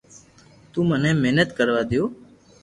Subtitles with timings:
[0.71, 2.03] تو مني محنت ڪروا ديو